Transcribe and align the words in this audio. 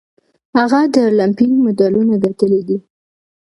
هغه 0.57 0.79
د 0.93 0.95
المپیک 1.09 1.51
مډالونه 1.63 2.15
ګټلي 2.25 2.61
دي. 2.67 2.77